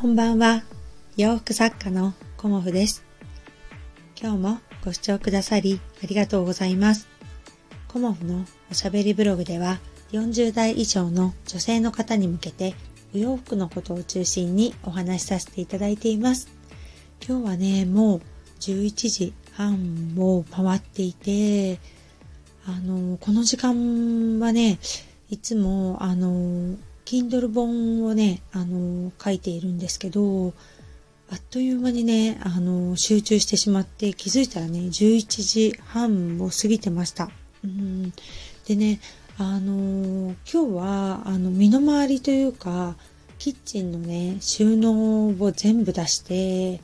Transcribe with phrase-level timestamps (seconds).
[0.00, 0.62] こんばんは。
[1.18, 3.04] 洋服作家のコモフです。
[4.18, 7.06] 今日もご視聴くださりありがとうございます。
[7.86, 9.78] コモフのおしゃべりブログでは
[10.12, 12.74] 40代以上の女性の方に向けて
[13.14, 16.48] お洋服のことを中心にお話しさせていただいています。
[17.22, 18.20] 今日はね、もう
[18.60, 21.78] 11時半を回っていて、
[22.66, 24.78] あの、この時間はね、
[25.28, 26.78] いつも、あの、
[27.10, 30.54] Kindle 本をね、あの、書いているんですけど、
[31.28, 37.28] あっという間にね、あの、集中してしまって気づいたらね、11時半を過ぎてました。
[37.64, 38.12] うん、
[38.64, 39.00] でね、
[39.38, 42.94] あの、今日は、あの、身の回りというか、
[43.40, 46.80] キッチンのね、収納を全部出して、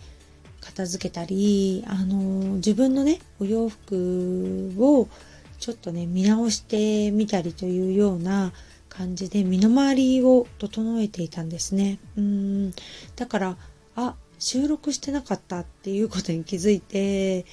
[0.60, 5.06] 片付けたり、あの、自分のね、お洋服を
[5.60, 8.52] ちょっとね、見直してみたりというような、
[8.96, 11.98] 感じで身の回りを整えていたんですね。
[12.16, 12.70] うん
[13.16, 13.56] だから
[13.94, 17.46] あ収録してなかったっていうことに気づいて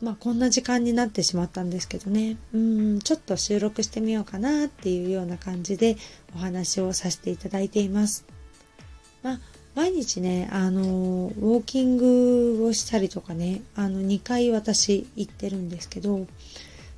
[0.00, 5.96] まあこんな時間になってしまったんですけどねうんちょっと収録してみようかなっていうような感じで
[6.34, 8.24] お話をさせていただいています。
[9.22, 9.40] まあ
[9.74, 16.26] 毎日ね、あの、ウォーキングをしたりとかね、あの、2回私行ってるんですけど、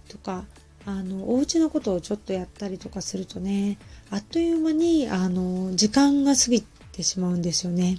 [0.09, 0.45] とか、
[0.87, 3.79] あのお家のことをちょっとやったりとかするとね
[4.11, 7.99] あっという間にあの時間が過ぎてしまうんですよね。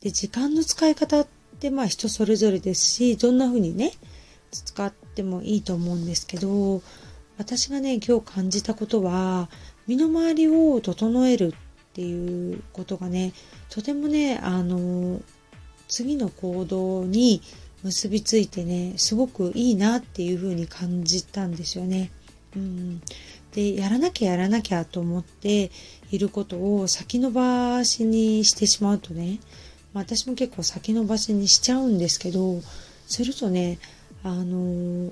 [0.00, 1.26] で時間の使い方っ
[1.58, 3.92] てまあ人それぞれですしどんな風にね
[4.52, 6.82] 使ってもいいと思うんですけど
[7.36, 9.48] 私がね今日感じたことは
[9.86, 13.32] 身の回りを整えるっていうことがね
[13.70, 15.20] とてもねあの
[15.88, 17.42] 次の行動に
[17.82, 22.10] 結びついてねすごくいいなっていう風に感じたんですよね。
[22.56, 23.00] うん、
[23.52, 25.70] でやらなきゃやらなきゃと思って
[26.10, 29.38] いることを先延ばしにしてしまうとね、
[29.92, 32.60] まあ、私も結構先延ばしにしちゃうんですけど
[33.06, 33.78] するとね
[34.22, 35.10] あの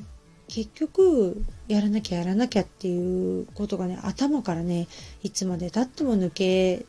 [0.48, 4.87] 結局やらなきゃやらなきゃっていうことがね頭からね
[5.22, 6.87] いつまでたっても抜け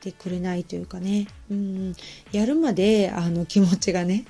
[0.00, 1.94] てくれないというかね、うん、
[2.32, 4.24] やるまであの気持ちがね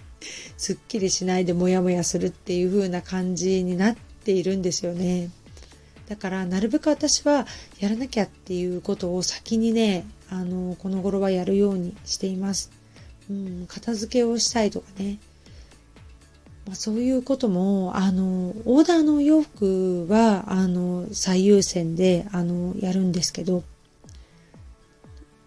[0.57, 5.31] すっきりしないでモヤモヤするっていう風な感じになっているんですよね。
[6.09, 7.47] だからなるべく私は
[7.81, 12.71] やらなきゃっていうことを先にね、あの、この頃はやるようにしています。
[13.31, 15.19] うん、片付けをしたいとかね。
[16.67, 23.63] まあ、そういうことも、あの、オーダーの洋服は、あの、最優先で、あの、やるんですけど、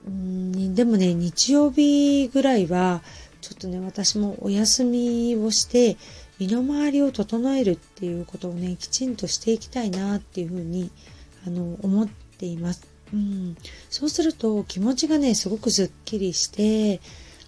[0.05, 3.01] うん、でもね、日曜日ぐらいは、
[3.47, 5.95] ちょっとね、私もお休みをして、
[6.37, 10.91] 身の回りを整えるっていうことをね、きちんとしていきたいなっていうふうに、
[11.45, 12.85] あの、思っています。
[13.13, 13.55] うん。
[13.89, 16.99] そうすると気持ちがね、すごくすっきりして、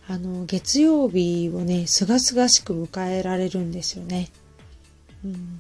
[0.08, 4.30] あの、月曜日をね、すがすがしく迎えられるんですよね。
[5.26, 5.60] うん。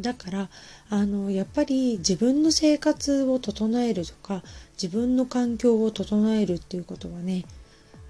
[0.00, 0.50] だから、
[0.88, 4.44] あの、やっぱり自分の生活を整えるとか、
[4.80, 7.44] 自分の環境を整えるっていうことはね、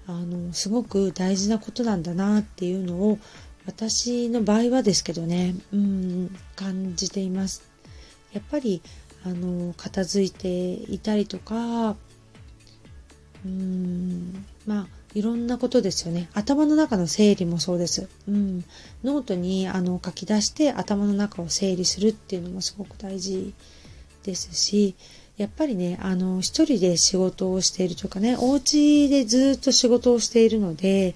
[0.07, 3.19] あのすごく大事なことなんだなっていうのを
[3.65, 5.53] 私の場合はですけどね。
[5.73, 7.63] うん感じています。
[8.31, 8.81] やっぱり
[9.23, 11.95] あの片付いていたりとか
[13.45, 16.29] うんまあいろんなことですよね。
[16.33, 18.63] 頭の中の整理もそうです、うん、
[19.03, 23.53] ノートにあの書き出して頭の中を整理するっていうのもすごく大事
[24.23, 24.95] ですし
[25.37, 31.13] やっぱりね、あの、一人で仕事をしているとかね、お家でずっと仕事をしているので、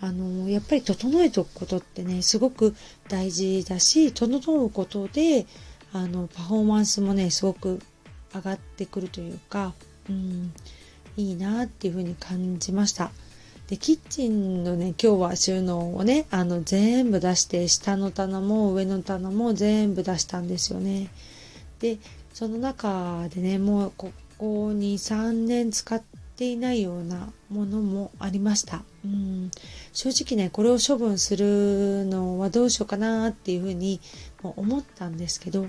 [0.00, 2.74] あの、やっぱり整えておくことってね、すごく
[3.08, 5.46] 大事だし、整うことで、
[5.92, 7.80] あの、パフォーマンスもね、すごく
[8.32, 9.74] 上がってくるというか、
[10.08, 10.52] うん、
[11.16, 13.10] いいなっていうふうに感じました。
[13.66, 21.08] で、キッチンのね、今日は収納をね、あの、全部出して、下の棚も上の棚も全部出したんですよね。
[21.80, 21.98] で、
[22.32, 26.02] その中でねもうここ23年使っ
[26.36, 29.50] ていないようなものもありました、うん、
[29.92, 34.00] 正直ねこれを処分するのはどうしようかなっていうふうに
[34.42, 35.66] 思ったんですけど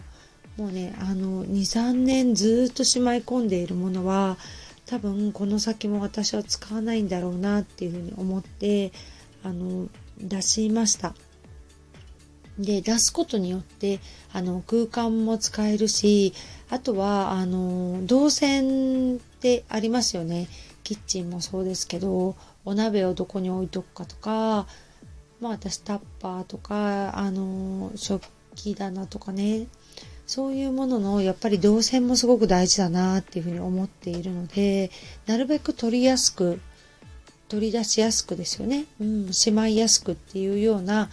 [0.58, 4.38] もうねあの23年ずっとしまい込んでいるものは
[4.86, 8.92] 多分この先も私は使わないんだろうなっていうふうに思って
[9.44, 9.88] あの
[10.20, 11.16] 出しました。
[12.62, 14.00] で、出すことによって、
[14.34, 16.34] あの、空間も使えるし、
[16.70, 20.48] あとは、あの、動線ってありますよね。
[20.84, 22.36] キッチンもそうですけど、
[22.66, 24.68] お鍋をどこに置いとくかとか、
[25.40, 28.24] まあ私タッパーとか、あの、食
[28.56, 29.68] 器棚とかね、
[30.32, 34.90] そういうもののやっぱり動線もすごく大事だなっていうふうに思っているので
[35.26, 36.62] なるべく取りやすく
[37.50, 41.10] 取り出しやすくですよね、うん、しまいやすくっていうような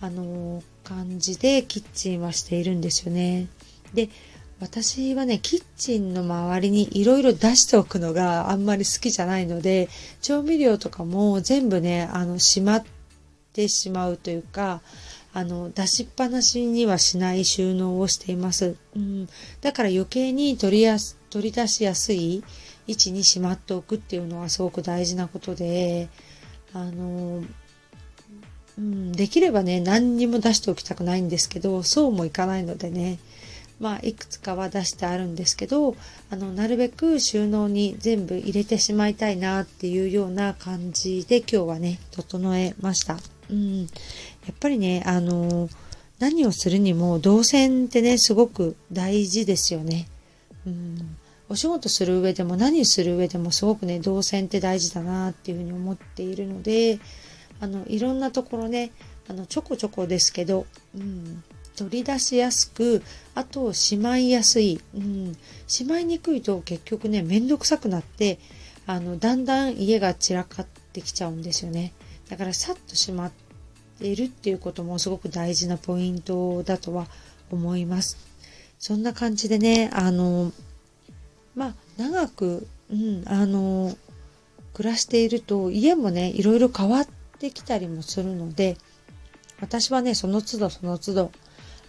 [0.00, 3.48] あの感じでキッチンはしているんですよね。
[3.94, 4.10] で
[4.60, 9.88] 私はね、キッチンの周りにいろいろ出しておくのがあんまり好きじゃないので、
[10.22, 12.84] 調味料とかも全部ね、あの、しまっ
[13.52, 14.80] てしまうというか、
[15.32, 18.76] あの、出しっぱなしにはしない収納をしています。
[18.94, 19.28] うん。
[19.60, 22.44] だから余計に取りやす、取り出しやすい
[22.86, 26.08] 位置にしまっておくっていうのはすごく大事なことで、
[26.72, 27.42] あの、
[28.78, 33.18] うん、できればね、何にも出しておきたくないんですけど、そうもいかないのでね、
[33.80, 35.96] まあ、いくつかは出してあるんですけど、
[36.30, 43.18] あの、なるべく収納に全部入れてしまいたいなっていうような感じで今日はね、整えました。
[43.50, 43.82] うん。
[43.82, 43.86] や
[44.52, 45.68] っぱりね、あの、
[46.18, 50.06] 何をするにも動線ってね、すごく大事ですよね。
[50.66, 51.16] うん。
[51.48, 57.00] お仕事する上でも何する上でもすごくね、動線って大事だなっていうふうに思っているので、
[57.60, 58.92] あの、いろんなところね、
[59.28, 61.42] あの、ちょこちょこですけど、うん、
[61.76, 63.02] 取り出しやすく、
[63.34, 64.80] あとしまいやすい。
[64.94, 65.36] うん、
[65.66, 68.38] しまいにくいと結局ね、めんどくさくなって、
[68.86, 71.92] あの、だんだん家が散らかってきちゃうんですよね。
[72.28, 73.32] だからさっとしまっ
[73.98, 77.06] ているっていうこともすごく大事なポイントだとは
[77.50, 78.16] 思います。
[78.78, 80.52] そんな感じでね、あの、
[81.54, 83.96] まあ、長く、うん、あの、
[84.74, 88.76] 暮らしていると家もね、いろいろ変わってできたりもするので、
[89.60, 91.32] 私はね、その都度その都度、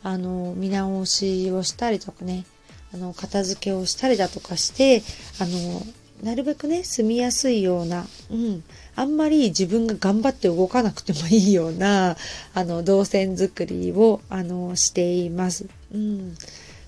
[0.04, 2.46] あの、見直しをしたりとかね、
[2.94, 5.02] あの、片付けをしたりだとかして、
[5.40, 5.82] あの、
[6.24, 8.64] なるべくね、住みやすいような、うん、
[8.96, 12.16] あんまり自分が頑張って動かなくてもいいような、
[12.54, 15.68] あの、動線作りを、あの、しています。
[15.94, 16.36] うん。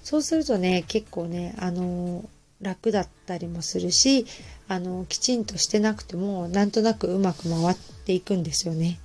[0.04, 2.24] そうするとね、結構ね、あの、
[2.62, 4.26] 楽だったりもするし、
[4.68, 9.00] あの、きちんとしてなくても、なんとなくうまく回っていくんですよね。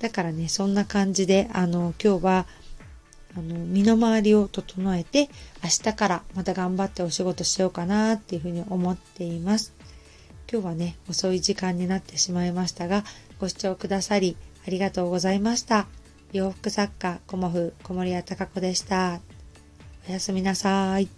[0.00, 2.46] だからね、そんな感じで、あの、今日は、
[3.36, 5.28] あの、身の回りを整えて、
[5.62, 9.72] 明日からまた頑張ってお仕事しようかなっていうふうに思っています。
[10.50, 13.04] 今日はね、遅い時間になってしまいましたが、
[13.38, 15.86] ご視聴くださりありがとうございました。
[16.32, 19.20] 洋服作家、コモフ、小森屋隆子でした。
[20.08, 21.17] おやすみなさい。